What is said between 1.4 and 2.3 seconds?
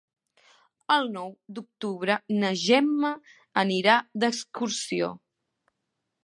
d'octubre